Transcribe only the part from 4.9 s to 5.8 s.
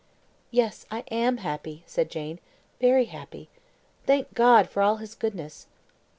his goodness."